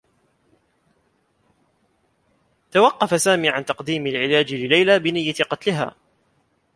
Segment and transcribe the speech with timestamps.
[2.71, 5.95] توقّف سامي عن تقديم العلاج لليلى بنيّة قتلها.